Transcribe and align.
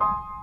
you. 0.00 0.39